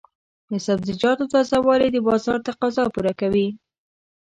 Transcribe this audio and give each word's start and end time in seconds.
د 0.49 0.53
سبزیجاتو 0.65 1.23
تازه 1.33 1.57
والي 1.67 1.89
د 1.91 1.97
بازار 2.07 2.39
تقاضا 2.49 2.83
پوره 2.93 3.13
کوي. 3.21 3.47